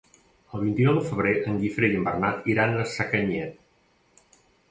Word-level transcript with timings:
El 0.57 0.61
vint-i-nou 0.61 0.95
de 0.99 1.03
febrer 1.09 1.33
en 1.51 1.59
Guifré 1.65 1.91
i 1.91 1.99
en 1.99 2.07
Bernat 2.09 2.49
iran 2.53 2.73
a 2.79 2.87
Sacanyet. 2.95 4.35